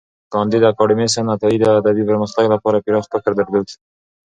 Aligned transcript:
کانديد 0.33 0.63
اکاډميسن 0.67 1.25
عطايي 1.35 1.57
د 1.59 1.65
ادبي 1.79 2.03
پرمختګ 2.09 2.45
لپاره 2.53 2.83
پراخ 2.85 3.05
فکر 3.13 3.31
درلود. 3.39 3.67